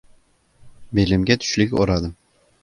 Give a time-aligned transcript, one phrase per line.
[0.99, 2.17] Belimga tushlik o‘radim.